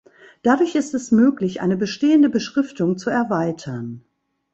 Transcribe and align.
Dadurch 0.41 0.73
ist 0.73 0.95
es 0.95 1.11
möglich, 1.11 1.61
eine 1.61 1.77
bestehende 1.77 2.27
Beschriftung 2.27 2.97
zu 2.97 3.11
erweitern. 3.11 4.03